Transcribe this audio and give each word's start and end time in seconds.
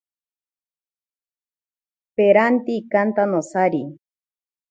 Peranti 2.15 2.71
ikanta 2.81 3.23
nosari. 3.33 3.83